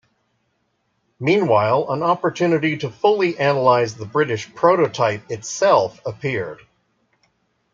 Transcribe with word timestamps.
Meanwhile, 1.19 1.85
an 1.91 2.01
opportunity 2.01 2.75
to 2.77 2.89
fully 2.89 3.37
analyze 3.37 3.93
the 3.93 4.07
British 4.07 4.51
prototype 4.55 5.29
itself 5.29 6.01
appeared. 6.07 6.61